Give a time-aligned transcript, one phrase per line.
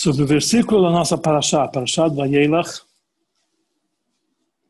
[0.00, 2.80] sobre o versículo da nossa Parashá, Parashá do Vayelach,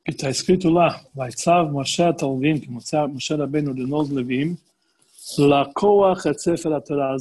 [0.05, 4.59] que está escrito lá, Vaitzav Moshe Talvim, que Moshe Rabbeinu ordenou os Levim,
[5.39, 7.17] Lakoach et Sefer HaTorah.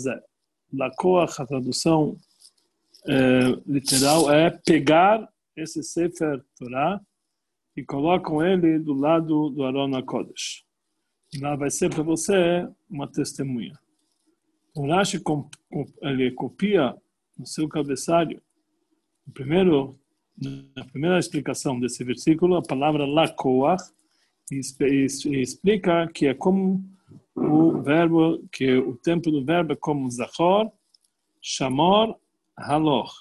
[0.74, 2.18] Lakoach, a tradução
[3.08, 7.00] é, literal, é pegar esse Sefer Torah
[7.78, 10.64] e colocam ele do lado do Aron HaKodesh.
[11.40, 13.78] Lá vai ser para você uma testemunha.
[14.74, 15.22] O Rashi
[16.02, 16.96] ele copia
[17.40, 18.42] no seu cabeçalho,
[19.34, 19.98] primeiro,
[20.76, 23.82] na primeira explicação desse versículo, a palavra lakoach,
[24.52, 26.84] explica que é como
[27.34, 30.70] o verbo, que o tempo do verbo é como zachor,
[31.42, 32.20] chamor,
[32.58, 33.14] haloch,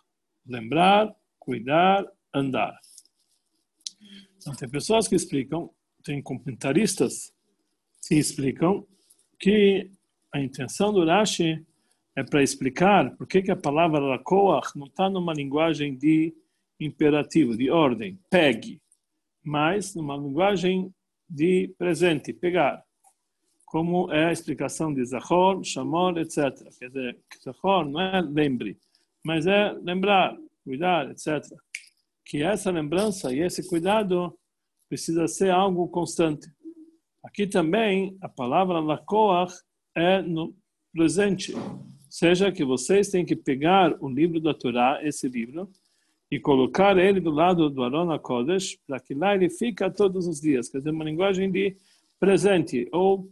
[0.44, 2.04] lembrar, cuidar,
[2.34, 2.76] andar.
[4.36, 5.70] Então, tem pessoas que explicam,
[6.02, 7.32] tem comentaristas
[8.06, 8.84] que explicam
[9.38, 9.90] que
[10.32, 11.64] a intenção do Rashi
[12.18, 16.34] é para explicar por que, que a palavra lakoach não está numa linguagem de
[16.80, 18.82] imperativo, de ordem, pegue,
[19.40, 20.92] mas numa linguagem
[21.30, 22.82] de presente, pegar,
[23.64, 26.52] como é a explicação de Zahor, Shamor, etc.
[26.76, 28.76] Quer dizer, Zahor não é lembre,
[29.24, 31.44] mas é lembrar, cuidar, etc.
[32.24, 34.36] Que essa lembrança e esse cuidado
[34.88, 36.50] precisa ser algo constante.
[37.22, 39.54] Aqui também a palavra lakoach
[39.94, 40.52] é no
[40.92, 41.54] presente,
[42.08, 45.70] seja que vocês têm que pegar o livro da Torá, esse livro,
[46.30, 50.40] e colocar ele do lado do Arona Kodesh, para que lá ele fica todos os
[50.40, 50.68] dias.
[50.68, 51.76] Quer dizer, uma linguagem de
[52.20, 53.30] presente, ou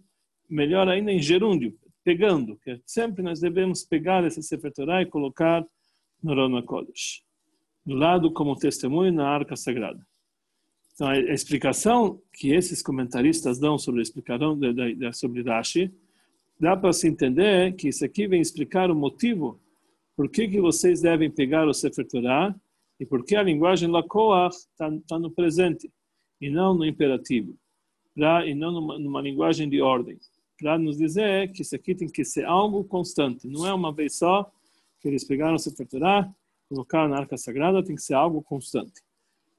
[0.49, 2.57] melhor ainda, em gerúndio, pegando.
[2.57, 5.67] Que sempre nós devemos pegar esse Sefer Torah e colocar
[6.23, 7.23] no Arona Kodesh,
[7.85, 10.05] do lado como testemunho na Arca Sagrada.
[10.95, 14.59] Então, a explicação que esses comentaristas dão sobre, explicaram
[15.13, 15.93] sobre Rashi,
[16.59, 19.61] dá para se entender que isso aqui vem explicar o motivo?
[20.17, 22.55] Por que, que vocês devem pegar o Sefer Torah
[22.99, 25.91] e por que a linguagem Lakoach está tá no presente
[26.41, 27.55] e não no imperativo,
[28.15, 30.19] pra, e não numa, numa linguagem de ordem,
[30.59, 34.17] para nos dizer que isso aqui tem que ser algo constante, não é uma vez
[34.17, 34.51] só
[35.01, 36.35] que eles pegaram o Sefer Torah,
[36.69, 39.03] colocaram na Arca Sagrada, tem que ser algo constante.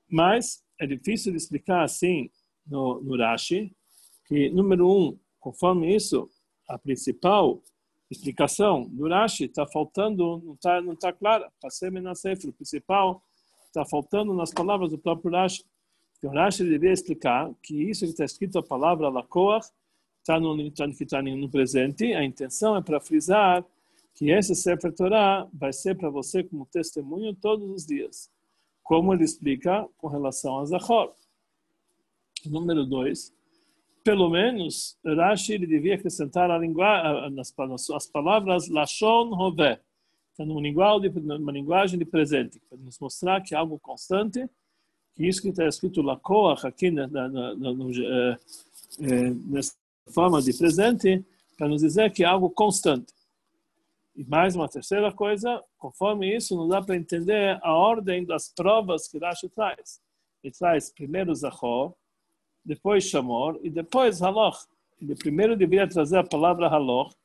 [0.09, 2.29] Mas é difícil de explicar assim
[2.66, 3.72] no, no Rashi,
[4.25, 6.29] que, número um, conforme isso,
[6.67, 7.61] a principal
[8.09, 11.51] explicação do Rashi está faltando, não está não tá clara.
[11.63, 13.22] O principal
[13.66, 15.63] está faltando nas palavras do próprio Rashi.
[16.23, 19.67] O Rashi deveria explicar que isso que está escrito a palavra Lakoach
[20.19, 22.13] está no, tá, tá no presente.
[22.13, 23.63] A intenção é para frisar
[24.16, 28.31] que esse Sefer Torah vai ser para você como testemunho todos os dias.
[28.84, 31.13] Como ele explica com relação a Zahor.
[32.45, 33.34] Número dois,
[34.07, 37.53] pelo menos, Rashi ele devia acrescentar a linguagem, nas,
[37.90, 39.31] as palavras Lashon
[40.31, 41.12] então, numa linguagem,
[41.51, 44.50] linguagem de presente, para nos mostrar que é algo constante,
[45.13, 48.38] que isso que está escrito Lakoach aqui na, na, na, no, é,
[49.01, 49.75] é, nessa
[50.13, 51.25] forma de presente,
[51.57, 53.13] para nos dizer que é algo constante.
[54.16, 59.06] E mais uma terceira coisa, conforme isso, não dá para entender a ordem das provas
[59.09, 60.00] que Rashi traz.
[60.41, 61.94] Ele traz primeiro Zachor,
[62.67, 64.57] depois Shamor e depois Haloch.
[65.01, 67.16] Ele primeiro deveria trazer a palavra Haloch,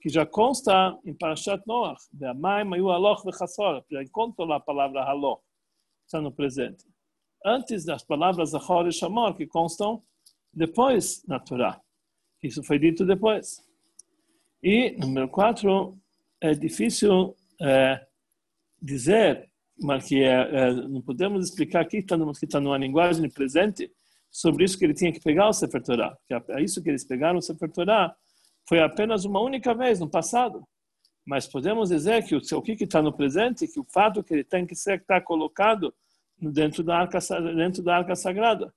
[0.00, 2.02] que já consta em Parashat Noach.
[2.12, 3.84] Be'amai mayu Haloch ve'chasor.
[3.90, 5.40] Já encontra lá a palavra Haloch.
[6.04, 6.84] Está no presente.
[7.46, 10.02] Antes das palavras Zachor e Shamor, que constam
[10.52, 11.80] depois na Torá.
[12.42, 13.62] Isso foi dito depois.
[14.60, 15.96] E, número quatro,
[16.40, 18.04] é difícil é,
[18.82, 19.48] dizer,
[19.80, 23.92] mas que é, é, não podemos explicar aqui, numa, que está numa linguagem presente,
[24.30, 26.16] sobre isso que ele tinha que pegar o Sefer Torah.
[26.26, 28.14] Que é isso que eles pegaram o Sefer Torah
[28.68, 30.62] foi apenas uma única vez no passado.
[31.26, 34.66] Mas podemos dizer que o, que está no presente, que o fato que ele tem
[34.66, 35.94] que ser está colocado
[36.38, 37.18] dentro da arca
[37.54, 38.72] dentro da arca sagrada,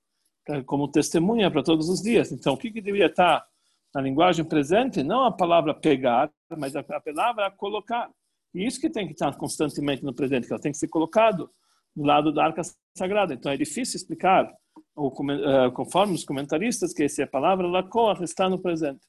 [0.66, 2.32] como testemunha para todos os dias.
[2.32, 3.46] Então, o que, que deveria estar
[3.94, 5.02] na linguagem presente?
[5.02, 8.10] Não a palavra pegar, mas a, palavra colocar.
[8.54, 11.50] E isso que tem que estar constantemente no presente, que ela tem que ser colocado
[11.94, 12.62] do lado da arca
[12.96, 13.32] sagrada.
[13.34, 19.00] Então, é difícil explicar eh, conforme os comentaristas, que essa palavra Lakoach está no presente.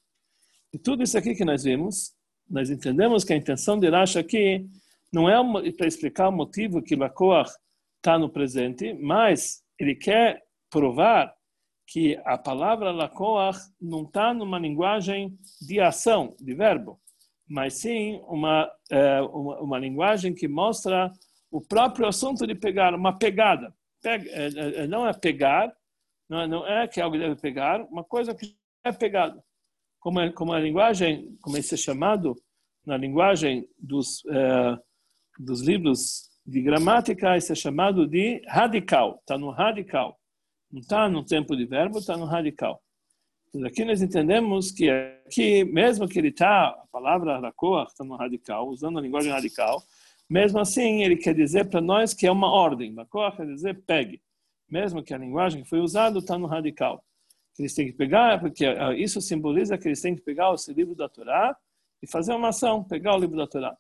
[0.74, 2.14] E tudo isso aqui que nós vimos,
[2.50, 4.66] nós entendemos que a intenção de Rashi aqui
[5.12, 7.52] não é para explicar o motivo que Lakoach
[7.98, 11.34] está no presente, mas ele quer provar
[11.86, 17.00] que a palavra Lakoach não está numa linguagem de ação, de verbo,
[17.48, 21.12] mas sim uma, é, uma, uma linguagem que mostra
[21.52, 25.74] o próprio assunto de pegar, uma pegada pega, é, é, é, não é pegar,
[26.30, 29.42] não é, não é que algo deve pegar, uma coisa que é pegado.
[30.00, 32.36] Como, é, como a linguagem, como é chamado
[32.86, 34.78] na linguagem dos, é,
[35.40, 39.20] dos livros de gramática, isso é chamado de radical.
[39.22, 40.20] Está no radical.
[40.70, 42.82] Não está no tempo de verbo, está no radical.
[43.56, 48.18] Então, aqui nós entendemos que aqui, mesmo que ele está, a palavra rakoach está no
[48.18, 49.82] radical, usando a linguagem radical,
[50.30, 52.96] mesmo assim ele quer dizer para nós que é uma ordem.
[52.96, 54.22] Rakoach quer dizer pegue.
[54.70, 57.04] Mesmo que a linguagem que foi usada está no radical.
[57.60, 60.96] Eles têm que pegar, porque ah, isso simboliza que eles têm que pegar esse livro
[60.96, 61.56] da Torá
[62.02, 63.78] e fazer uma ação, pegar o livro da Torá.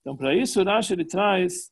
[0.00, 1.70] Então, para isso, Rashi ele traz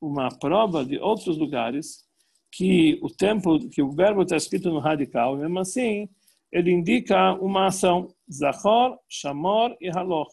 [0.00, 2.04] uma prova de outros lugares
[2.52, 6.08] que o tempo, que o verbo está escrito no radical, mesmo assim,
[6.52, 10.32] ele indica uma ação, Zachor, Shamor e Haloch.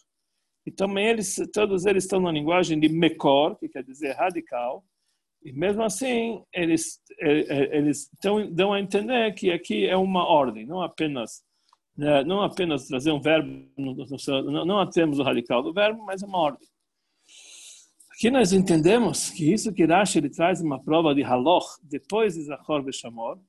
[0.65, 4.83] E também eles, todos eles estão na linguagem de Mekor, que quer dizer radical,
[5.43, 10.81] e mesmo assim, eles, eles dão, dão a entender que aqui é uma ordem, não
[10.81, 11.43] apenas
[11.97, 16.37] né, não apenas trazer um verbo, não, temos o radical do verbo, mas é uma
[16.37, 16.67] ordem.
[18.11, 22.43] Aqui nós entendemos que isso que Rashi ele traz uma prova de haloch depois de
[22.43, 23.39] Zachor Shamor,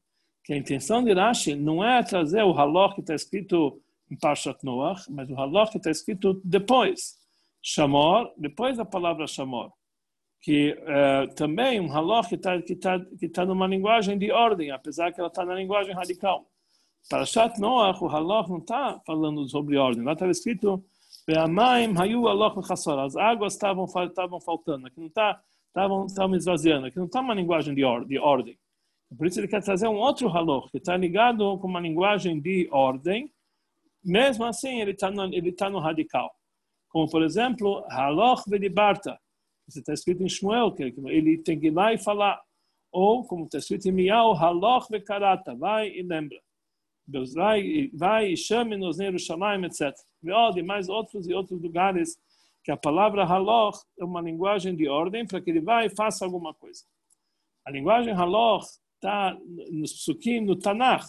[0.45, 3.81] que a intenção de Rashi não é trazer o haloch que está escrito
[4.13, 7.17] em Parshat Noach, mas o haloch que está escrito depois.
[7.63, 9.73] Shamor, depois da palavra Shamor.
[10.43, 14.71] Que uh, também um haloch que está que tá, que tá numa linguagem de ordem,
[14.71, 16.47] apesar que ela está na linguagem radical.
[17.09, 20.05] Parashat Noach, o haloch não está falando sobre ordem.
[20.05, 20.85] Lá estava escrito
[23.05, 27.35] as águas estavam estavam faltando, aqui não está estavam estavam esvaziando, aqui não está uma
[27.35, 28.59] linguagem de, or, de ordem.
[29.17, 32.69] Por isso ele quer trazer um outro halach que está ligado com uma linguagem de
[32.73, 33.31] ordem.
[34.05, 36.35] Mesmo assim, ele está no, ele tá no radical.
[36.89, 39.19] Como por exemplo, halach velibarta.
[39.69, 42.41] Isso está escrito em Shmuel, que ele tem que ir lá e falar.
[42.91, 45.55] Ou, como está escrito em Miau, halach vekarata.
[45.55, 46.39] Vai e lembra.
[47.35, 49.95] Vai, vai e chame-nos Jerusalém, etc.
[50.57, 52.17] E mais outros e outros lugares
[52.63, 56.25] que a palavra haloch é uma linguagem de ordem para que ele vá e faça
[56.25, 56.85] alguma coisa.
[57.67, 58.65] A linguagem haloch
[58.95, 59.37] está
[59.71, 61.07] nos psukim, no Tanakh,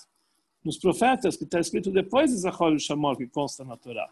[0.64, 4.10] nos profetas, que está escrito depois de Zachor e Shamor, que consta na Torá.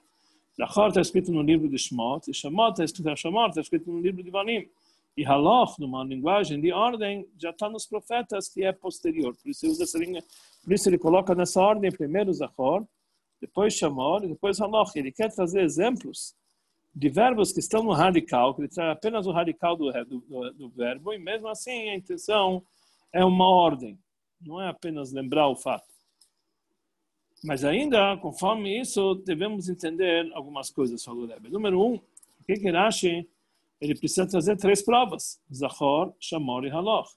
[0.57, 3.99] Zachor está escrito no livro de Shemot, e Shemot está escrito, Shemot está escrito no
[3.99, 4.67] livro de Vanim.
[5.15, 9.35] E Haloch, numa linguagem de ordem, já está nos profetas, que é posterior.
[9.35, 10.23] Por isso ele usa essa linha,
[10.63, 12.85] por isso ele coloca nessa ordem primeiro Zachor,
[13.39, 14.97] depois Shamor e depois Haloch.
[14.97, 16.33] Ele quer trazer exemplos
[16.93, 20.69] de verbos que estão no radical, que ele traz apenas o radical do, do, do
[20.69, 22.61] verbo, e mesmo assim a intenção
[23.13, 23.97] é uma ordem,
[24.39, 25.90] não é apenas lembrar o fato.
[27.43, 31.49] Mas ainda, conforme isso, devemos entender algumas coisas, falou Rebbe.
[31.49, 33.27] Número um, o que que Rashi
[33.81, 37.09] ele precisa trazer três provas: Zachor, Shamor e Haloch.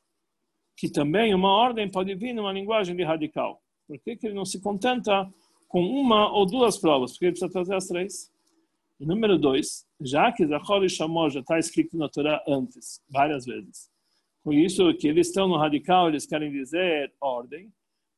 [0.76, 3.62] Que também uma ordem pode vir numa linguagem de radical.
[3.86, 5.30] Por que, que ele não se contenta
[5.68, 7.12] com uma ou duas provas?
[7.12, 8.32] Porque ele precisa trazer as três.
[8.98, 13.44] E número dois, já que Zachor e Shamor já está escrito na Torá antes, várias
[13.44, 13.90] vezes.
[14.42, 17.70] Com isso, que eles estão no radical, eles querem dizer ordem.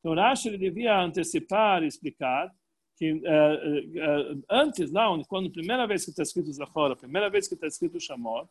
[0.07, 2.55] Então, Rashi ele devia antecipar e explicar
[2.97, 7.29] que uh, uh, antes, lá, quando a primeira vez que está escrito Zachor, a primeira
[7.29, 8.47] vez que está escrito Shamor,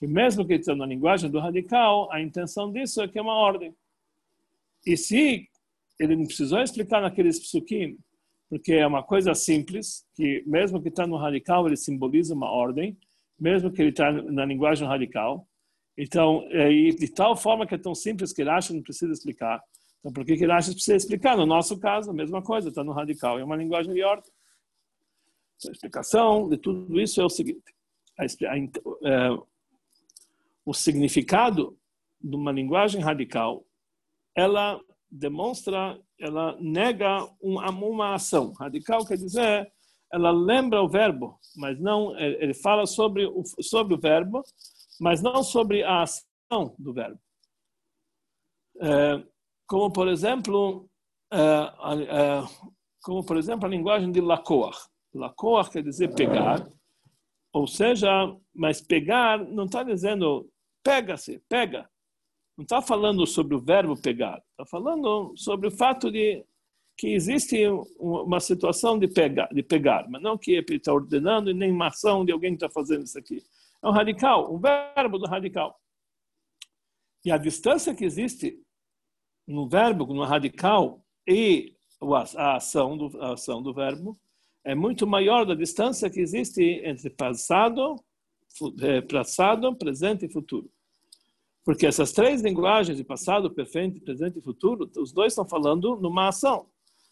[0.00, 3.34] que mesmo que está na linguagem do radical, a intenção disso é que é uma
[3.34, 3.72] ordem.
[4.84, 5.48] E se
[6.00, 7.96] ele não precisou explicar naqueles psukim,
[8.50, 12.98] porque é uma coisa simples, que mesmo que está no radical, ele simboliza uma ordem,
[13.38, 15.46] mesmo que ele está na linguagem radical.
[15.96, 19.62] Então, é, de tal forma que é tão simples que Rashi não precisa explicar.
[20.06, 21.36] Então, por que, que Rashi precisa explicar?
[21.36, 24.30] No nosso caso, a mesma coisa, está no radical, é uma linguagem de ordem.
[25.56, 27.74] Então, a explicação de tudo isso é o seguinte:
[28.16, 29.38] a, a, é,
[30.64, 31.76] o significado
[32.20, 33.66] de uma linguagem radical,
[34.32, 38.52] ela demonstra, ela nega uma, uma ação.
[38.52, 39.68] Radical quer dizer,
[40.12, 44.44] ela lembra o verbo, mas não, ele fala sobre o, sobre o verbo,
[45.00, 47.18] mas não sobre a ação do verbo.
[48.80, 49.35] É,
[49.66, 50.88] como por exemplo,
[51.32, 52.42] é, é,
[53.02, 54.76] como por exemplo a linguagem de lacoar.
[55.14, 56.66] Lacoar quer dizer pegar,
[57.52, 58.08] ou seja,
[58.54, 60.48] mas pegar não está dizendo
[60.84, 61.88] pega-se, pega.
[62.56, 66.44] Não está falando sobre o verbo pegar, está falando sobre o fato de
[66.96, 67.58] que existe
[67.98, 71.88] uma situação de pegar, de pegar, mas não que ele está ordenando e nem uma
[71.88, 73.42] ação de alguém que está fazendo isso aqui.
[73.82, 75.78] É um radical, um verbo do radical.
[77.22, 78.58] E a distância que existe
[79.46, 81.74] no verbo, no radical, e
[82.36, 84.18] a ação do, a ação do verbo
[84.64, 87.96] é muito maior da distância que existe entre passado,
[88.82, 90.68] é, passado, presente e futuro.
[91.64, 94.00] Porque essas três linguagens de passado, presente,
[94.36, 96.66] e futuro, os dois estão falando numa ação.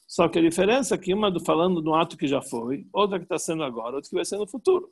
[0.06, 3.18] Só que a diferença é que uma está falando no ato que já foi, outra
[3.18, 4.90] que está sendo agora, outra que vai ser no futuro.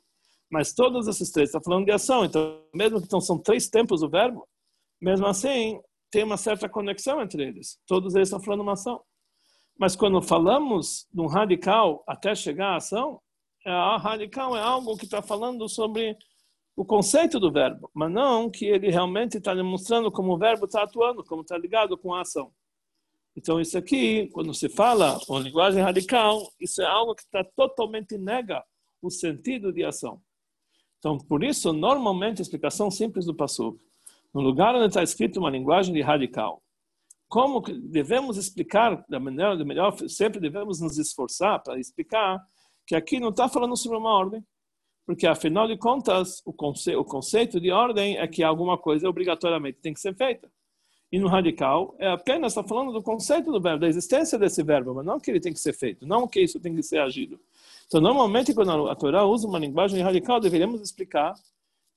[0.49, 2.25] Mas todos esses três estão falando de ação.
[2.25, 4.47] Então, mesmo que então, são três tempos o verbo,
[5.01, 5.79] mesmo assim,
[6.13, 7.79] tem uma certa conexão entre eles.
[7.87, 9.01] Todos eles estão falando uma ação.
[9.79, 13.19] Mas quando falamos de um radical até chegar à ação,
[13.65, 16.15] a radical é algo que está falando sobre
[16.75, 20.83] o conceito do verbo, mas não que ele realmente está demonstrando como o verbo está
[20.83, 22.53] atuando, como está ligado com a ação.
[23.35, 28.19] Então, isso aqui, quando se fala uma linguagem radical, isso é algo que está totalmente
[28.19, 28.63] nega
[29.01, 30.21] o sentido de ação.
[30.99, 33.79] Então, por isso, normalmente, a explicação simples do Passuk,
[34.33, 36.61] no lugar onde está escrito uma linguagem de radical,
[37.27, 42.39] como devemos explicar da maneira de melhor, sempre devemos nos esforçar para explicar
[42.85, 44.43] que aqui não está falando sobre uma ordem,
[45.05, 49.79] porque afinal de contas, o, conce o conceito de ordem é que alguma coisa obrigatoriamente
[49.81, 50.49] tem que ser feita.
[51.11, 54.95] E no radical, é apenas está falando do conceito do verbo, da existência desse verbo,
[54.95, 57.39] mas não que ele tem que ser feito, não que isso tem que ser agido.
[57.85, 61.35] Então, normalmente, quando a Torá usa uma linguagem radical, deveríamos explicar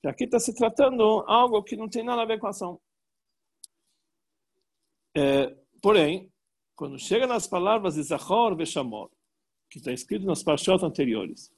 [0.05, 2.79] aqui está se tratando algo que não tem nada a ver com a ação.
[5.15, 6.31] É, porém,
[6.75, 9.09] quando chega nas palavras de Zachor Veshamor,
[9.69, 11.51] que está escrito nas parashot anteriores,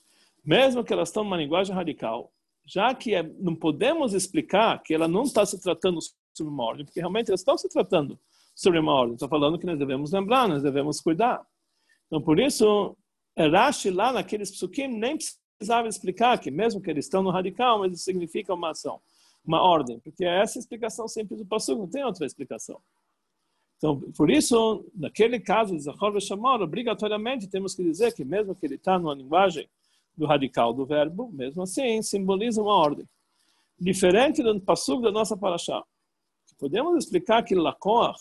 [0.43, 2.31] mesmo que elas estão numa linguagem radical,
[2.65, 5.99] já que é, não podemos explicar que ela não está se tratando
[6.33, 8.17] sobre uma ordem, porque realmente eles estão se tratando
[8.55, 9.15] sobre uma ordem.
[9.15, 11.45] Estou falando que nós devemos lembrar, nós devemos cuidar.
[12.07, 12.95] Então, por isso,
[13.37, 15.17] Rashi lá naqueles psukim nem
[15.59, 19.01] precisava explicar que mesmo que eles estão no radical, mas isso significa uma ação,
[19.45, 22.79] uma ordem, porque é essa explicação simples do passo, não tem outra explicação.
[23.77, 28.65] Então, por isso, naquele caso de Zachor Veshamor, obrigatoriamente temos que dizer que mesmo que
[28.65, 29.69] ele está numa linguagem
[30.17, 33.07] do radical do verbo, mesmo assim, simboliza uma ordem.
[33.77, 35.83] Diferente do passo da nossa paraxá.
[36.57, 38.19] Podemos explicar que Lakoach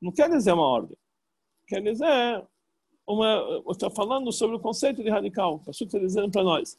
[0.00, 0.96] não quer dizer uma ordem.
[1.66, 2.44] Quer dizer,
[3.06, 5.56] uma, está falando sobre o conceito de radical.
[5.56, 6.78] O Pasuk está dizendo para nós.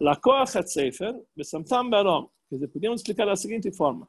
[0.00, 2.28] Lakoach et sefer, besamtam barom.
[2.48, 4.08] Quer dizer, podemos explicar da seguinte forma.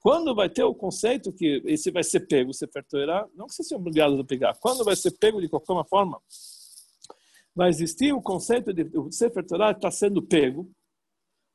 [0.00, 3.62] Quando vai ter o conceito que esse vai ser pego, se Torah, não que você
[3.62, 6.20] seja obrigado a pegar, quando vai ser pego de qualquer forma,
[7.54, 10.70] vai existir o conceito de o Sefer Torah está sendo pego,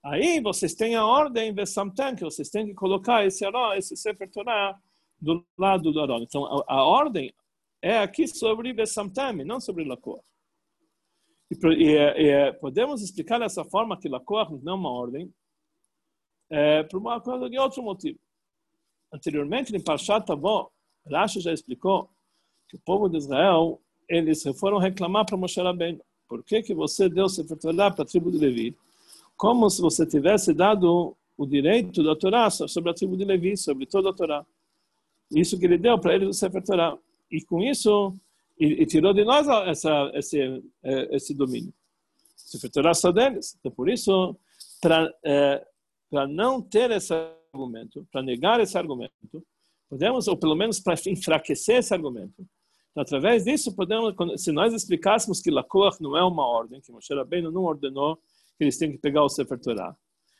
[0.03, 4.29] Aí vocês têm a ordem Vesamten, que vocês têm que colocar esse Aró, esse Sefer
[5.21, 6.19] do lado do Aró.
[6.19, 7.33] Então, a, a, ordem
[7.83, 10.21] é aqui sobre Vesamten, não sobre Lakoa.
[11.51, 15.31] E, e, e, podemos explicar dessa forma que Lakoa não é uma ordem,
[16.49, 18.17] é, por uma coisa de outro motivo.
[19.11, 20.71] Anteriormente, em Parshat Tavó,
[21.05, 22.09] Rashi já explicou
[22.67, 26.01] que o povo de Israel, eles foram reclamar para Moshe Rabbeinu.
[26.27, 28.75] Por que, que você deu Sefer Torah para a tribo de Levi?
[29.35, 33.85] como se você tivesse dado o direito da Torá sobre a tribo de Levi, sobre
[33.85, 34.45] toda a Torá.
[35.31, 36.97] Isso que ele deu para eles do Sefer Torá.
[37.33, 38.13] E com isso,
[38.59, 40.39] e, e tirou de nós essa, esse,
[40.83, 41.73] é, esse domínio.
[42.35, 43.57] Sefer Torá só deles.
[43.59, 44.37] Então, por isso,
[44.79, 45.65] para é,
[46.29, 47.11] não ter esse
[47.51, 49.43] argumento, para negar esse argumento,
[49.89, 52.45] podemos, ou pelo menos para enfraquecer esse argumento,
[52.91, 57.11] então, através disso, podemos, se nós explicássemos que Lakoach não é uma ordem, que Moshe
[57.11, 58.17] Rabbeinu não ordenou
[58.55, 59.97] que eles têm que pegar o Sefer Torah.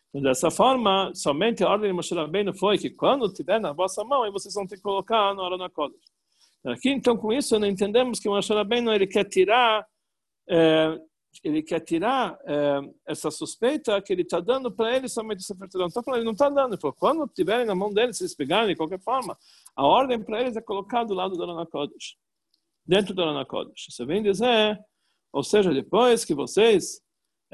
[0.09, 4.03] Então, dessa forma, somente a ordem de Moshe Rabbeinu foi que quando tiver na vossa
[4.03, 6.12] mão, aí vocês vão ter que colocar na hora na Kodesh.
[6.65, 9.85] Aqui, então, com isso, nós entendemos que o Moshe Rabbeinu, ele quer tirar,
[10.49, 10.97] é,
[11.43, 15.67] ele quer tirar é, essa suspeita que ele está dando para ele somente o Sefer
[15.67, 15.87] Torah.
[15.87, 16.73] Então, ele não está dando.
[16.73, 19.37] Ele falou, quando tiverem na mão deles, se eles pegarem de qualquer forma,
[19.75, 22.15] a ordem para eles é colocar do lado do Arana Kodesh.
[22.85, 23.87] Dentro do Arana Kodesh.
[23.89, 24.79] Isso vem dizer,
[25.33, 27.01] ou seja, depois que vocês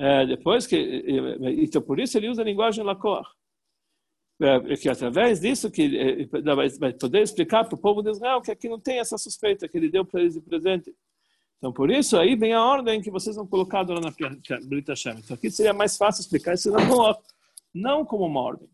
[0.01, 1.03] é, depois que
[1.61, 2.87] então por isso ele usa a linguagem é,
[4.81, 6.25] que através disso que é,
[6.79, 9.77] vai poder explicar para o povo de Israel que aqui não tem essa suspeita que
[9.77, 10.95] ele deu para eles de presente.
[11.57, 14.13] Então por isso aí vem a ordem que vocês vão colocar lá na
[14.61, 15.17] Brita Hashem.
[15.17, 17.17] Então aqui seria mais fácil explicar isso não,
[17.73, 18.69] não como uma ordem.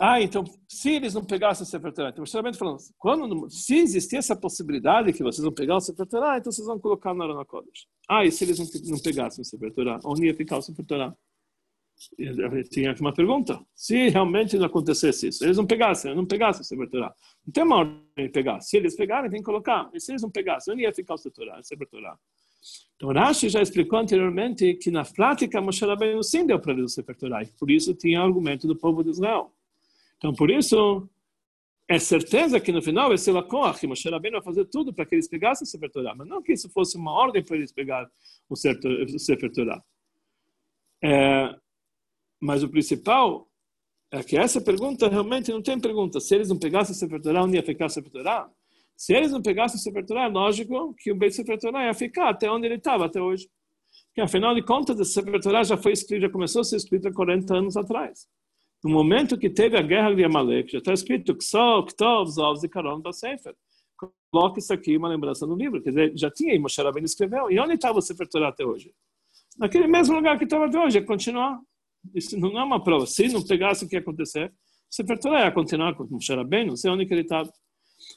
[0.00, 4.16] Ah, então, se eles não pegassem o Sefer Torah, então, justamente falando, quando, se existir
[4.16, 7.44] essa possibilidade que vocês vão pegar o Sefer Torah, então vocês vão colocar na Arona
[7.44, 7.88] Kodesh.
[8.08, 10.86] Ah, e se eles não, não pegassem o Sefer Torah, onde ia ficar o Sefer
[10.86, 11.16] Torah?
[12.70, 13.60] Tinha uma pergunta.
[13.74, 16.88] Se realmente não acontecesse isso, eles não pegassem, não pegassem o Sefer.
[16.92, 18.60] Não tem uma ordem de pegar.
[18.60, 19.90] Se eles pegarem, tem que colocar.
[19.92, 21.48] E se eles não pegassem, onde ia ficar o Sefer?
[22.96, 26.94] Então, Rashi já explicou anteriormente que na prática Moshe Rabbeinu sim deu para eles o
[26.94, 27.16] Sefer
[27.58, 29.52] por isso tinha argumento do povo de Israel.
[30.16, 31.08] Então, por isso,
[31.88, 35.28] é certeza que no final ser Lakoach, Moshe Rabbeinu vai fazer tudo para que eles
[35.28, 38.08] pegassem o Sefer mas não que isso fosse uma ordem para eles pegar
[38.48, 39.80] o Sefer.
[41.02, 41.56] É,
[42.40, 43.48] mas o principal
[44.10, 46.20] é que essa pergunta realmente não tem pergunta.
[46.20, 48.50] Se eles não pegassem o Sefer Torah, onde ia ficar o Sefer Torah?
[48.96, 51.94] Se eles não pegassem o Sefer Torah, é lógico que o Beit Sefer Torah ia
[51.94, 53.48] ficar até onde ele estava até hoje.
[54.14, 57.12] que afinal de contas, a Sefer Torah já foi escrito, já começou a ser escrita
[57.12, 58.26] 40 anos atrás.
[58.82, 63.00] No momento que teve a guerra de Amalek, já está escrito Ksol, Ktov, Zov, Zikaron,
[63.00, 63.54] Basefer.
[64.30, 65.82] Coloque isso aqui, uma lembrança no livro.
[65.82, 67.50] Quer dizer, já tinha, e Moshe Rabbeinu escreveu.
[67.50, 68.92] E onde estava o Sefer Torah até hoje?
[69.58, 71.60] Naquele mesmo lugar que estava até hoje, é continuar.
[72.14, 73.06] Isso não é uma prova.
[73.06, 74.52] Se não pegasse o que ia acontecer,
[74.90, 77.50] Sefer Torah ia continuar com Moshe Rabbeinu, não sei onde que ele estava.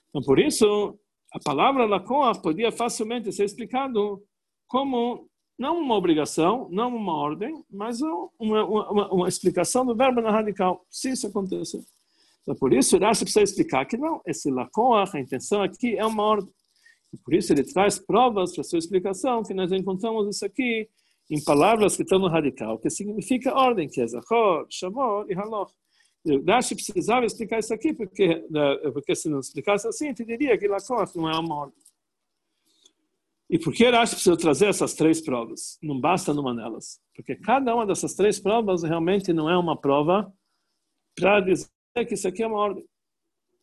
[0.10, 0.98] Então, por isso,
[1.34, 4.22] a palavra Lakoa podia facilmente ser explicado
[4.68, 5.28] como
[5.60, 10.86] não uma obrigação, não uma ordem, mas uma, uma, uma explicação do verbo na radical,
[10.90, 11.82] se isso acontecer.
[12.42, 16.24] Então, por isso, Rashi precisa explicar que não, esse lakoach, a intenção aqui é uma
[16.24, 16.52] ordem.
[17.14, 20.90] E por isso ele traz provas para sua explicação, que nós encontramos isso aqui
[21.32, 25.74] em palavras que estão no radical, que significa ordem, que é Zachor, Shamor e Haloch.
[26.46, 31.16] Rashi precisava explicar isso aqui, porque, né, porque se não explicasse assim, entenderia que lakoach
[31.16, 31.82] não é uma ordem.
[33.50, 35.80] E por que Rashi precisa trazer essas três provas?
[35.82, 37.00] Não basta numa delas.
[37.16, 40.32] Porque cada uma dessas três provas realmente não é uma prova
[41.16, 41.70] para dizer
[42.08, 42.86] que isso aqui é uma ordem.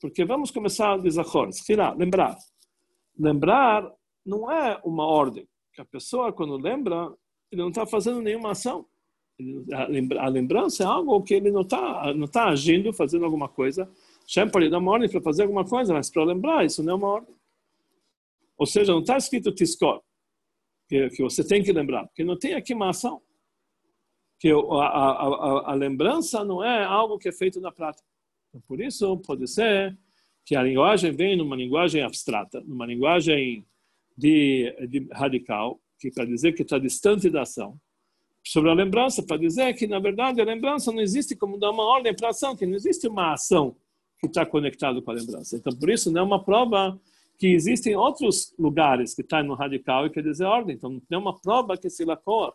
[0.00, 1.50] Porque vamos começar a desachor,
[1.98, 2.36] lembrar.
[3.18, 3.90] Lembrar
[4.24, 5.46] não é uma ordem.
[5.78, 7.14] A pessoa, quando lembra,
[7.50, 8.86] ele não está fazendo nenhuma ação.
[10.18, 13.88] A lembrança é algo que ele não está não tá agindo, fazendo alguma coisa.
[14.26, 16.96] Shem pode dar uma ordem para fazer alguma coisa, mas para lembrar, isso não é
[16.96, 17.34] uma ordem.
[18.56, 20.02] Ou seja, não está escrito Tiskor,
[20.88, 23.22] que, que você tem que lembrar, porque não tem aqui uma ação.
[24.40, 28.06] Que a, a, a, a lembrança não é algo que é feito na prática.
[28.48, 29.96] Então, por isso, pode ser
[30.44, 33.66] que a linguagem vem numa linguagem abstrata, numa linguagem
[34.16, 37.78] de, de radical, que para dizer que está distante da ação.
[38.44, 41.84] Sobre a lembrança, para dizer que, na verdade, a lembrança não existe como dar uma
[41.84, 43.76] ordem para a ação, que não existe uma ação
[44.20, 45.56] que está conectada com a lembrança.
[45.56, 46.98] Então, por isso, não é uma prova
[47.38, 50.76] que existem outros lugares que estão tá no radical e quer dizer ordem.
[50.76, 52.54] Então, tem uma prova que se lacoa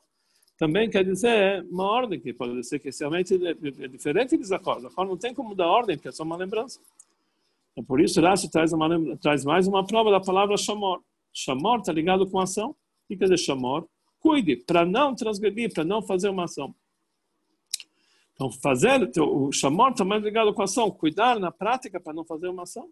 [0.57, 4.45] também quer dizer uma ordem, que pode ser que realmente é, é, é diferente de
[4.45, 4.79] Zakor.
[4.79, 6.79] Zakor não tem como dar ordem, porque é só uma lembrança.
[7.71, 8.71] Então, por isso, Rashi traz,
[9.19, 11.01] traz mais uma prova da palavra Shamor.
[11.33, 12.75] Shamor está ligado com ação.
[13.09, 13.87] O que Shamor?
[14.19, 16.73] Cuide, para não transgredir, para não fazer uma ação.
[18.33, 20.89] Então, fazer, o Shamor também tá ligado com ação.
[20.89, 22.89] Cuidar na prática para não fazer uma ação.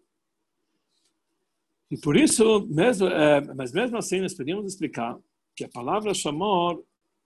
[1.89, 5.17] E por isso, mesmo, é, mas mesmo assim, nós podemos explicar
[5.55, 6.81] que a palavra chamor,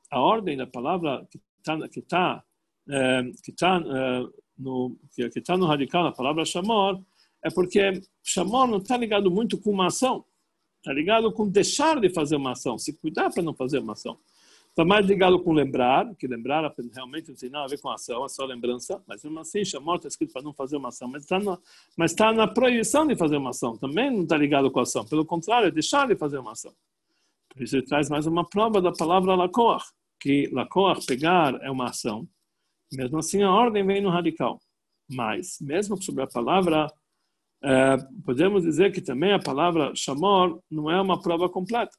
[0.10, 2.44] a ordem da palavra que está que tá,
[2.90, 7.00] é, que tá, é, no, que, que tá no radical, a palavra chamor,
[7.44, 10.26] é porque chamor não está ligado muito com uma ação,
[10.86, 14.20] está ligado com deixar de fazer uma ação, se cuidar para não fazer uma ação.
[14.70, 18.24] Está mais ligado com lembrar, que lembrar realmente não tem nada a ver com ação,
[18.24, 21.24] é só lembrança, mas mesmo assim, chamor está escrito para não fazer uma ação, mas
[21.24, 21.58] está na,
[22.16, 25.26] tá na proibição de fazer uma ação, também não está ligado com a ação, pelo
[25.26, 26.72] contrário, é deixar de fazer uma ação.
[27.50, 29.82] Por isso ele traz mais uma prova da palavra lacoar,
[30.20, 32.28] que lacoar, pegar, é uma ação.
[32.94, 34.60] Mesmo assim, a ordem vem no radical.
[35.10, 36.92] Mas, mesmo sobre a palavra,
[37.66, 41.98] eh, podemos dizer que também a palavra chamor não é uma prova completa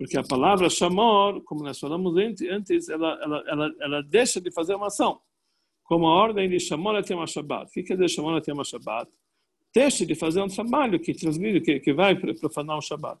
[0.00, 2.16] porque a palavra chamor, como nós falamos
[2.50, 5.20] antes, ela, ela, ela, ela deixa de fazer uma ação.
[5.84, 7.66] Como a ordem de chamor até uma Shabbat.
[7.66, 9.10] O que quer dizer chamor até uma Shabbat?
[9.74, 13.20] Deixa de fazer um trabalho que transmite, que, que vai profanar o Shabbat.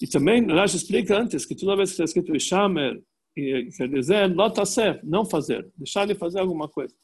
[0.00, 3.02] E também, Rashi explica antes que toda vez que está escrito Ishamer,
[3.34, 6.94] quer dizer lotasef, não fazer, deixar de fazer alguma coisa.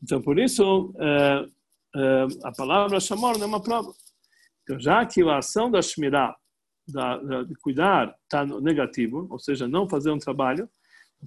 [0.00, 1.46] Então, por isso, é, é,
[2.44, 3.92] a palavra chamor não é uma prova.
[4.62, 6.36] Então, já que a ação da Shmirah
[6.90, 10.68] da, da, de cuidar está negativo, ou seja, não fazer um trabalho.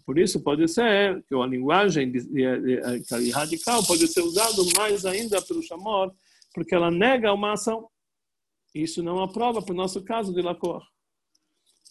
[0.06, 5.06] Por isso pode ser que a linguagem de, de, de, radical pode ser usada mais
[5.06, 6.14] ainda pelo chamor,
[6.54, 7.88] porque ela nega uma ação.
[8.74, 10.84] Isso não é uma prova para o nosso caso de Lacor.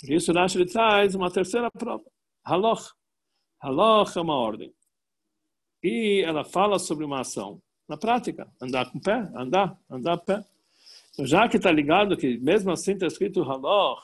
[0.01, 2.05] Por isso, Rashi traz uma terceira prova.
[2.45, 2.91] Haloch.
[3.61, 4.75] Haloch é uma ordem.
[5.81, 7.63] E ela fala sobre uma ação.
[7.93, 10.43] Na prática, andar com pé, andar, andar pé.
[11.13, 14.01] Então, já que está ligado que mesmo assim está escrito Halor,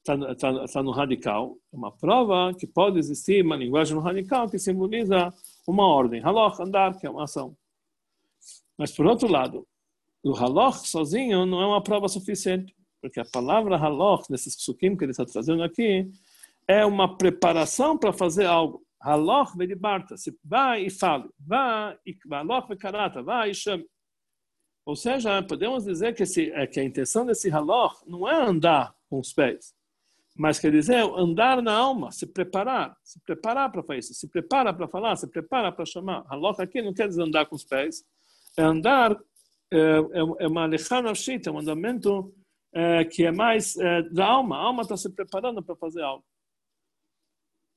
[0.00, 4.46] está tá, tá no radical, é uma prova que pode existir uma linguagem no radical
[4.46, 5.32] que simboliza
[5.66, 6.22] uma ordem.
[6.22, 7.56] Halor, andar, que é uma ação.
[8.76, 9.66] Mas, por outro lado,
[10.22, 15.04] o halor sozinho não é uma prova suficiente, porque a palavra halor, nesses psukim que
[15.04, 16.10] ele está trazendo aqui,
[16.68, 18.82] é uma preparação para fazer algo.
[19.04, 23.54] Halor vem de Barta, se vai e fale, vai e halor vem karata, vai e
[23.54, 23.86] chame.
[24.86, 28.94] Ou seja, podemos dizer que, esse, é que a intenção desse halor não é andar
[29.10, 29.74] com os pés,
[30.34, 34.72] mas quer dizer andar na alma, se preparar, se preparar para fazer isso, se prepara
[34.72, 36.24] para falar, se prepara para chamar.
[36.26, 38.02] Halor aqui não quer dizer andar com os pés,
[38.56, 39.12] é andar,
[39.70, 42.34] é, é, é uma lechana é um andamento
[42.72, 44.56] é, que é mais é, da alma.
[44.56, 46.24] A alma está se preparando para fazer algo.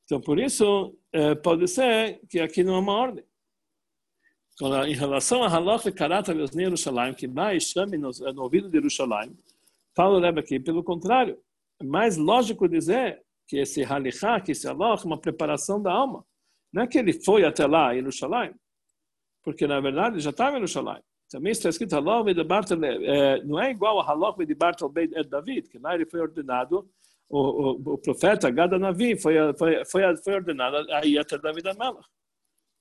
[0.07, 3.25] Então, por isso, é, pode ser que aqui não é uma ordem.
[4.87, 8.77] Em relação a Halach e Karat Yosnei Yerushalayim, que mais chame no, no ouvido de
[8.77, 9.37] Yerushalayim,
[9.93, 11.37] fala o Rebbe aqui, pelo contrário,
[11.79, 16.25] é mais lógico dizer que esse Halichá, que esse Halach, é uma preparação da alma.
[16.71, 18.53] Não é que ele foi até lá, em Yerushalayim,
[19.43, 21.03] porque na verdade já estava em Yerushalayim.
[21.29, 25.13] Também está escrito Halach de Bartel, é, não é igual a Halach de Bartel Beit
[25.29, 26.89] David, que lá ele foi ordenado
[27.29, 31.67] o, o, o profeta Gada Navi foi, foi, foi, foi ordenado a ir até David
[31.67, 32.07] Amelach.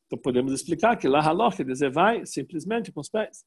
[0.06, 3.44] Então podemos explicar que lá Halach quer dizer vai simplesmente com os pés.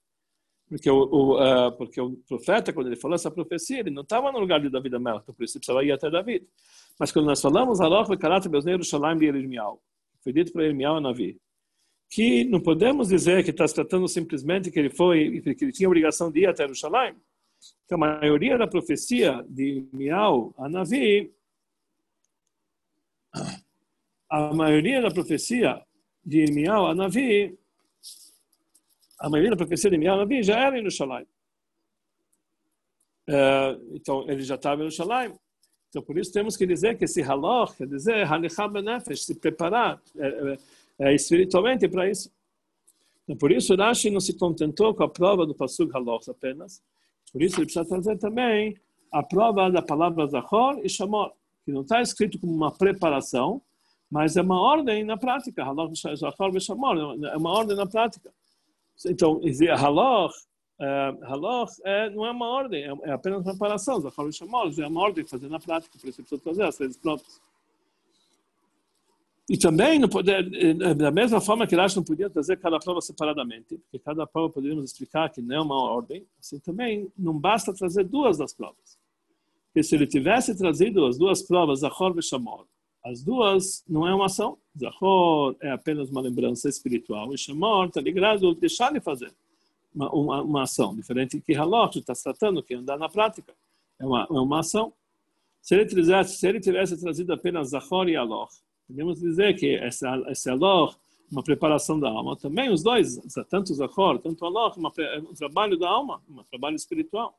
[0.68, 4.32] Porque o, o uh, porque o profeta, quando ele falou essa profecia, ele não estava
[4.32, 6.46] no lugar de David Amelach, então por isso ele precisava ir até David.
[7.00, 9.82] Mas quando nós falamos Halach Karat Bezneiro Shalom de Yermial,
[10.22, 11.40] foi dito para Yermial a Navi,
[12.12, 15.88] que não podemos dizer que está se tratando simplesmente que ele foi, que ele tinha
[15.88, 17.16] obrigação de ir até Jerusalém,
[17.88, 21.34] que a maioria da profecia de Miau a Navi,
[24.30, 25.84] a maioria da profecia
[26.24, 27.58] de Miau a Navi,
[29.20, 31.26] a maioria da profecia de Miau a Navi já era em Jerusalém.
[33.28, 35.34] Uh, então, ele já estava em Jerusalém.
[35.90, 40.00] Então, por isso temos que dizer que esse halach, quer dizer, halichah benefesh, se preparar
[40.16, 40.58] é, é,
[41.00, 42.32] é, espiritualmente para isso.
[43.24, 46.82] Então, por isso, Rashi não se contentou com a prova do Pasuk halach apenas,
[47.32, 48.76] por isso ele precisa trazer também
[49.12, 51.32] a prova da palavra Zahor e Shamor,
[51.66, 53.62] que não está escrito como uma preparação,
[54.10, 55.64] mas é uma ordem na prática.
[55.64, 58.32] Halach, Zahor e Shamor é uma ordem na prática.
[59.06, 59.40] Então,
[59.78, 60.34] Halach,
[60.80, 64.02] uh, Halach é, não é uma ordem, é, é apenas uma preparação.
[64.02, 66.98] Zahor e Shamor é uma ordem fazer na prática, por isso precisa trazer as leis
[66.98, 67.40] próprias.
[69.50, 73.98] E também, eh, da mesma forma que Rashi não podia trazer cada prova separadamente, porque
[73.98, 78.38] cada prova poderíamos explicar que não é uma ordem, assim também não basta trazer duas
[78.38, 79.00] das provas.
[79.66, 82.66] Porque se ele tivesse trazido as duas provas, Zahor e Shamor,
[83.04, 84.56] as duas não é uma ação.
[84.78, 89.34] Zahor é apenas uma lembrança espiritual, e Shamor está ligado a deixar de fazer
[89.96, 93.54] uma, uma, uma ação, diferente que Halot está tratando, que é andar na prática.
[94.00, 94.94] É uma, é uma ação.
[95.60, 98.54] Se ele, tivesse, se ele tivesse trazido apenas Zahor e Aloch,
[98.90, 100.98] Podemos dizer que esse, esse alor,
[101.32, 105.78] uma preparação da alma, também os dois, tanto o Zachor, tanto o alor, um trabalho
[105.78, 107.38] da alma, um trabalho espiritual.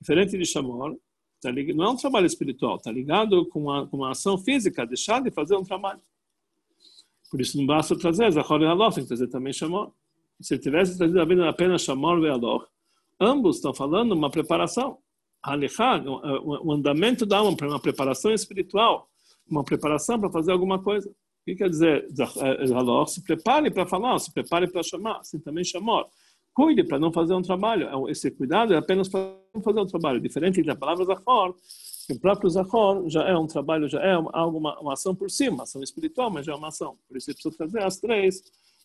[0.00, 0.96] Diferente de Shamor,
[1.40, 4.86] tá ligado, não é um trabalho espiritual, está ligado com uma, com uma ação física,
[4.86, 6.00] deixar de fazer um trabalho.
[7.28, 9.90] Por isso não basta trazer Zachor e Alor, tem que trazer também Shamor.
[10.40, 12.68] Se ele tivesse trazido apenas Shamor e Alor,
[13.18, 14.98] ambos estão falando uma preparação.
[15.42, 19.10] Halechá, o andamento da alma para uma preparação espiritual
[19.48, 21.08] uma preparação para fazer alguma coisa.
[21.08, 22.06] O que quer dizer?
[22.40, 26.06] Eh, se prepare para falar, se prepare para chamar, assim também chamou.
[26.54, 27.88] Cuide para não fazer um trabalho.
[27.88, 30.20] É esse cuidado é apenas para não fazer um trabalho.
[30.20, 31.54] Diferente da palavra Zahor,
[32.10, 35.62] o próprio Zahor já é um trabalho, já é alguma uma ação por cima, uma
[35.64, 36.96] ação espiritual, mas já é uma ação.
[37.08, 38.42] Por isso, precisa trazer as três,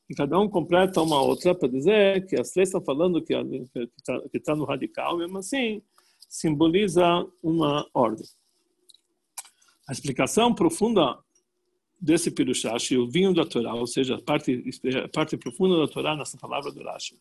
[0.09, 4.19] e cada um completa uma outra para dizer que as três estão falando que está
[4.43, 5.81] tá no radical, mesmo assim,
[6.27, 7.05] simboliza
[7.43, 8.25] uma ordem.
[9.89, 11.17] A explicação profunda
[11.99, 14.63] desse Pirushashi, o vinho da Torá, ou seja, a parte,
[15.03, 17.17] a parte profunda da Torá nessa palavra do Rashi.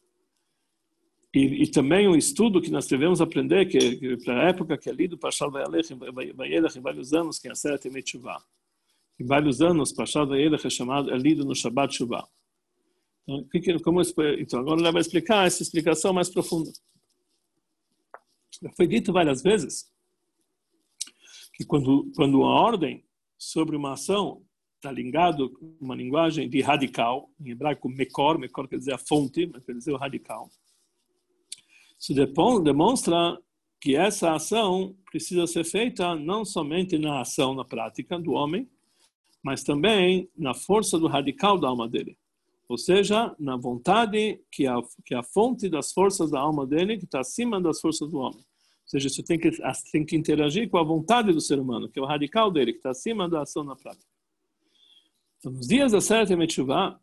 [1.35, 4.91] E, e, também um estudo que nós devemos aprender, que, que para a época que
[4.91, 8.45] é lido Pashal Vayelech, em vários anos, que é a Seret Emetchuvah.
[9.19, 12.29] Em vários anos, Pashal Vayelech é, chamado, é lido no Shabbat Shuvah.
[13.27, 14.03] Então, como,
[14.39, 16.71] então, agora ele vai explicar essa explicação mais profunda.
[18.77, 19.91] Foi dito várias vezes
[21.59, 23.05] que quando, quando uma ordem
[23.37, 24.43] sobre uma ação
[24.77, 29.65] está ligado uma linguagem de radical, em hebraico mekor, mekor quer dizer a fonte, mas
[29.65, 30.49] quer dizer o radical.
[31.99, 32.15] Isso
[32.63, 33.37] demonstra
[33.81, 38.69] que essa ação precisa ser feita não somente na ação, na prática do homem,
[39.43, 42.17] mas também na força do radical da alma dele.
[42.69, 47.05] Ou seja, na vontade que a, que a fonte das forças da alma dele, que
[47.05, 48.45] está acima das forças do homem.
[48.89, 49.51] Seja, isso tem que,
[49.93, 52.79] tem que interagir com a vontade do ser humano, que é o radical dele, que
[52.79, 54.07] está acima da ação na prática.
[55.39, 56.99] Então, nos dias da Sete Metchuvah,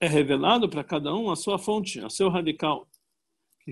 [0.00, 2.88] é revelado para cada um a sua fonte, a seu radical,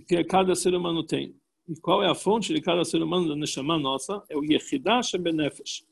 [0.06, 1.34] que cada ser humano tem.
[1.66, 4.22] E qual é a fonte de cada ser humano da Neshama nossa?
[4.28, 5.84] É o Yechidah Shebenefesh.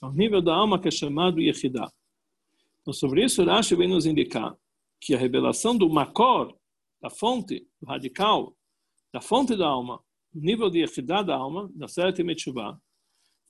[0.00, 1.90] É o nível da alma que é chamado Yechidah.
[2.80, 4.56] Então, sobre isso, Rashi vem nos indicar
[5.00, 6.56] que a revelação do Makor,
[7.00, 8.56] da fonte, do radical,
[9.12, 10.00] da fonte da alma,
[10.34, 12.78] nível de equidade da alma, da Seret Metchuvah,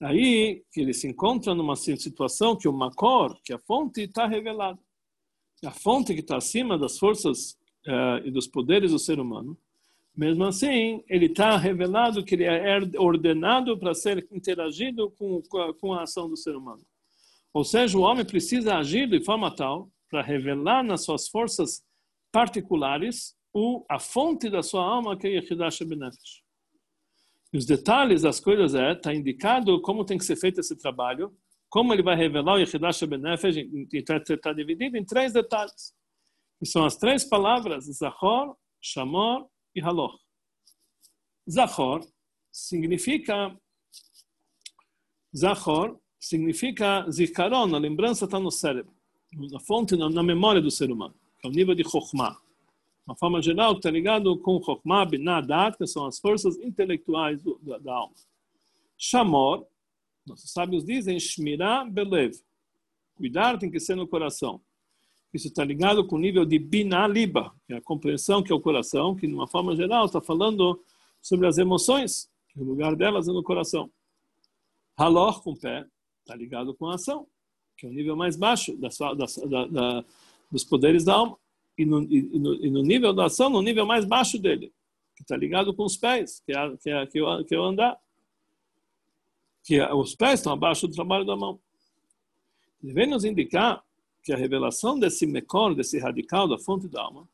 [0.01, 4.79] aí ele se encontra numa situação que o Makor, que é a fonte, está revelada.
[5.65, 7.53] A fonte que está acima das forças
[7.87, 9.59] uh, e dos poderes do ser humano,
[10.17, 15.41] mesmo assim, ele está revelado que ele é ordenado para ser interagido com,
[15.81, 16.83] com a ação do ser humano.
[17.53, 21.83] Ou seja, o homem precisa agir de forma tal para revelar nas suas forças
[22.33, 26.43] particulares o, a fonte da sua alma, que é Yehidash Benefesh.
[27.53, 31.37] Os detalhes das coisas é, está indicado como tem que ser feito esse trabalho,
[31.69, 33.57] como ele vai revelar o Yehidash Benefesh,
[33.93, 35.95] está dividido em três detalhes.
[36.59, 40.19] Que são as três palavras, Zahor, Shamor e Haloch.
[41.49, 42.07] Zahor
[42.53, 43.57] significa
[45.37, 48.93] Zahor significa zikaron, a lembrança está no cérebro,
[49.33, 52.37] na fonte, na, memória do ser humano, é o nível de Chokhmah.
[53.11, 57.59] Uma forma geral, está ligado com Chokhmah, Binah, Dat, que são as forças intelectuais do,
[57.61, 58.15] da, da, alma.
[58.97, 59.67] Shamor,
[60.25, 62.37] nossos sábios dizem, Shmirah Belev.
[63.17, 64.61] Cuidar tem que ser no coração.
[65.35, 68.55] Isso está ligado com o nível de Binah Liba, que é a compreensão que é
[68.55, 70.81] o coração, que, de uma forma geral, está falando
[71.21, 73.91] sobre as emoções, que o lugar delas é no coração.
[74.97, 75.85] Halor, com pé,
[76.21, 77.27] está ligado com a ação,
[77.77, 78.89] que é o nível mais baixo da,
[79.67, 80.05] da,
[80.49, 81.37] dos poderes da alma.
[81.81, 84.73] E no, e, no, e no, nível da ação, no nível mais baixo dele,
[85.17, 87.99] que está ligado com os pés, que é, que é, que que o andar.
[89.65, 91.59] Que é, os pés estão abaixo do trabalho da mão.
[92.83, 93.83] Ele vem nos indicar
[94.23, 97.29] que a revelação desse mecor, desse radical da fonte da alma,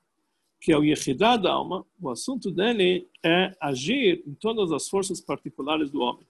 [0.61, 5.21] que é o Yehidah da alma, o assunto dele é agir em todas as forças
[5.21, 6.27] particulares do homem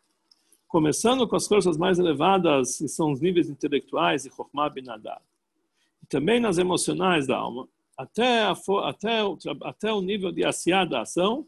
[0.69, 5.23] começando com as forças mais elevadas, que são os níveis intelectuais e Chokhmah Binadad.
[6.03, 8.55] E também nas emocionais da alma, até, a,
[8.85, 11.47] até, o, até o nível de Asiá da ação,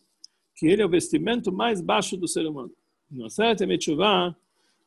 [0.56, 2.72] que ele é o vestimento mais baixo do ser humano.
[3.10, 4.34] No Seret Emetchuvah,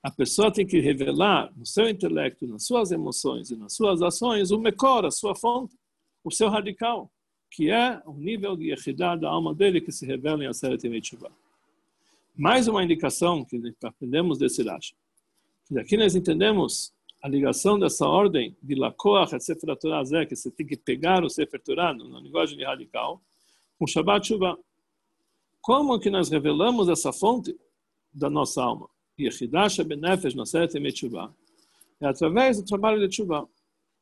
[0.04, 4.52] a pessoa tem que revelar no seu intelecto, nas suas emoções e nas suas ações,
[4.52, 5.76] o Mekor, a sua fonte,
[6.24, 7.12] o seu radical,
[7.50, 11.32] que é o nível de Yehidah da alma dele que se revela em Aseret Emetchuvah.
[12.36, 14.96] Mais uma indicação que aprendemos desse Rashi.
[15.78, 20.50] Aqui nós entendemos a ligação dessa ordem de Lakoach et Sefer Torah Zé, que você
[20.50, 23.22] tem que pegar o Sefer Torah na linguagem radical,
[23.78, 24.58] com Shabbat Shuvah.
[25.62, 27.56] Como que nós revelamos essa fonte
[28.12, 28.90] da nossa alma?
[29.20, 31.32] Yehidash Benefesh Naseret Emet Shuvah.
[32.00, 33.48] É através do trabalho de Shuvah.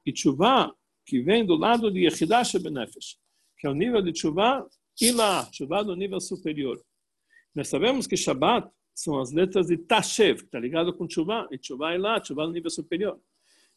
[0.05, 0.73] E Shuvah,
[1.05, 3.17] que vem do lado de Yehidash Benefesh,
[3.58, 4.65] que é o nível de Shuvah,
[5.01, 6.82] e lá, Shuvah do nível superior.
[7.53, 11.57] Nós sabemos que Shabbat são as letras de Tashev, que está ligado com Tshuva, e
[11.57, 13.17] Tshuva é lá, Tshuva no nível superior.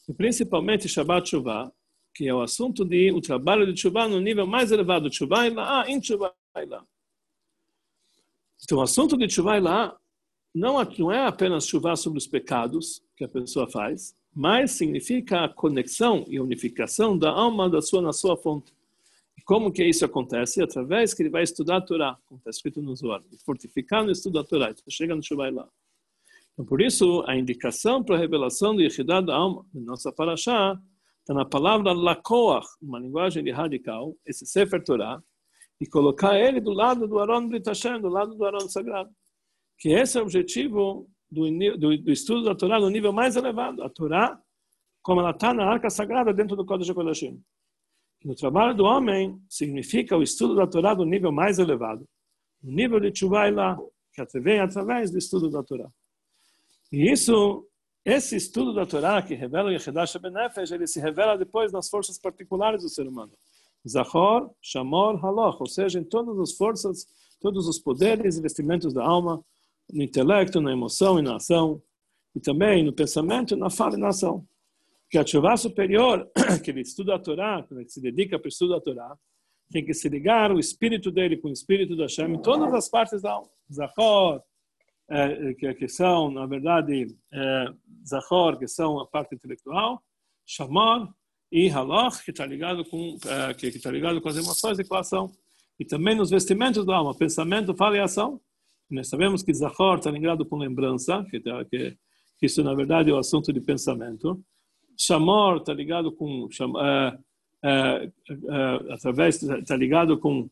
[0.09, 1.73] E principalmente Shabbat Tshuva,
[2.13, 5.51] que é o assunto de o trabalho de Tshuva no nível mais elevado, Tshuva é
[5.51, 6.85] lá, em Tshuva é lá.
[8.65, 9.97] Então, o assunto de Tshuva é lá
[10.53, 15.49] não, não é apenas Tshuva sobre os pecados que a pessoa faz, mas significa a
[15.49, 18.73] conexão e unificação da alma da sua na sua fonte.
[19.45, 20.63] Como que isso acontece?
[20.63, 24.35] Através que ele vai estudar a Torá, como está escrito no Zohar, fortificar no estudo
[24.35, 24.73] da Torá.
[24.89, 25.69] Chega no Shubai lá.
[26.53, 30.79] Então, por isso, a indicação para a revelação do Yehidah da alma, na nossa paraxá,
[31.21, 35.23] está na palavra Lakoach, uma linguagem de radical, esse Sefer Torá,
[35.81, 39.11] e colocar ele do lado do Aron Brit Hashem, do lado do Aron Sagrado.
[39.79, 43.83] Que esse é o objetivo do, do, do estudo da Torá no nível mais elevado.
[43.83, 44.39] A Torá,
[45.03, 46.91] como ela está na arca sagrada dentro do Kodesh
[48.25, 52.07] No trabalho do homem, significa o estudo da Torá do nível mais elevado.
[52.63, 53.77] O nível de Tshuva lá,
[54.13, 55.89] que vem através do estudo da Torá.
[56.93, 57.67] E isso,
[58.05, 62.19] esse estudo da Torá, que revela o Yehidash Benefesh, ele se revela depois nas forças
[62.19, 63.33] particulares do ser humano.
[63.89, 67.07] Zahor, Shamor, Haloch, ou seja, em todas as forças,
[67.41, 69.45] todos os poderes e vestimentos da alma,
[69.93, 71.83] no intelecto, na emoção e na ação,
[72.37, 74.47] e também no pensamento, na fala e na ação
[75.13, 76.27] que a chuva superior,
[76.65, 79.15] que ele estuda a Torá, ele se dedica para o estudo da Torá,
[79.71, 82.89] tem que se ligar o espírito dele com o espírito da Hashem em todas as
[82.89, 83.49] partes da alma.
[83.71, 84.43] Zahor,
[85.11, 87.67] é, que, que, são, na verdade, é,
[88.09, 90.03] Zahor, que são a parte intelectual,
[90.47, 91.13] Shamor
[91.51, 94.95] e Haloch, que está ligado com é, que está ligado com as emoções e com
[94.95, 95.31] a ação.
[95.79, 98.41] E também nos vestimentos da alma, pensamento, fala e ação.
[98.91, 101.99] Nós sabemos que Zahor está ligado com lembrança, que, tá, que,
[102.39, 104.43] que isso, na verdade, é o assunto de pensamento.
[105.05, 106.49] Shamor está ligado com uh,
[107.65, 110.49] uh, através está ligado com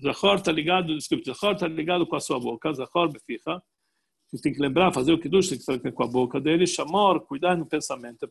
[0.00, 3.60] Zachor está ligado, Zachor está ligado com a sua boca, Zachor beficha,
[4.30, 7.20] você tem que lembrar, fazer o Kiddush, tem que fazer com a boca dele, Shamor,
[7.20, 8.28] cuidar no pensamento,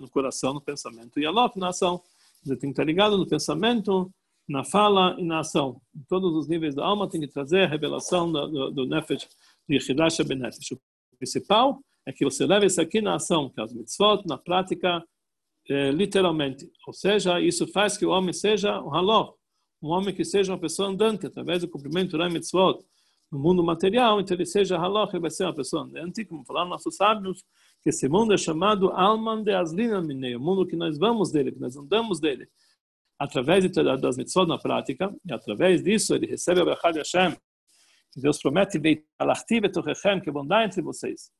[0.00, 2.02] no, coração, no pensamento, e Alok na ação.
[2.42, 4.10] Você tem que estar ligado no pensamento,
[4.48, 5.80] na fala e na ação.
[5.94, 9.28] Em todos os níveis da alma tem que trazer a revelação do, do, do Nefesh,
[9.68, 10.72] de Yehidash Benefesh.
[10.72, 10.80] O
[11.18, 15.02] principal é que você leva isso aqui na ação, que é as mitzvot, na prática,
[15.68, 16.70] é, literalmente.
[16.86, 19.34] Ou seja, isso faz que o homem seja um haló,
[19.82, 22.84] um homem que seja uma pessoa andante, através do cumprimento da mitzvot
[23.32, 26.68] no mundo material, então ele seja haló, ele vai ser uma pessoa andante, como falaram
[26.68, 27.44] nossos sábios,
[27.82, 31.52] que esse mundo é chamado Alman de Aslina Minei, o mundo que nós vamos dele,
[31.52, 32.48] que nós andamos dele.
[33.18, 37.36] Através das mitzvot na prática, e através disso ele recebe a Brachá de Hashem,
[38.12, 39.04] que Deus promete, que
[40.46, 41.30] dar entre vocês.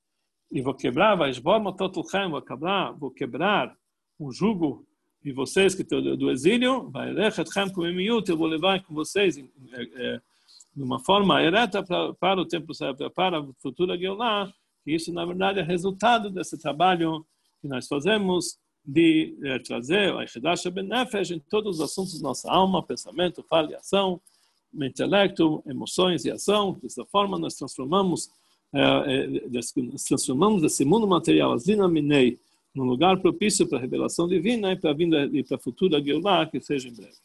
[0.51, 3.77] E vou quebrar, vai vou quebrar, vou quebrar
[4.19, 4.87] o jugo
[5.23, 11.43] de vocês que estão do exílio, vai eu vou levar com vocês de uma forma
[11.43, 12.73] ereta para, o tempo
[13.15, 14.53] para a futura Geulah,
[14.85, 17.25] que isso, na verdade, é resultado desse trabalho
[17.61, 22.51] que nós fazemos de é, trazer a Echedash Benefesh em todos os assuntos da nossa
[22.53, 24.21] alma, pensamento, fala e ação,
[24.75, 26.79] intelecto, emoções e ação.
[26.83, 28.44] Dessa forma, nós transformamos, é, é,
[30.07, 32.39] transformamos esse mundo material, as Dinaminei,
[32.75, 36.03] num lugar propício para a revelação divina e para a vinda e para a futura
[36.03, 37.24] Geulah, que seja em breve.